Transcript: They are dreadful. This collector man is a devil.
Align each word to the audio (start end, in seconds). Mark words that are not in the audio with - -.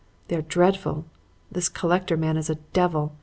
They 0.29 0.35
are 0.35 0.41
dreadful. 0.41 1.05
This 1.51 1.69
collector 1.69 2.17
man 2.17 2.35
is 2.35 2.49
a 2.49 2.55
devil. 2.73 3.13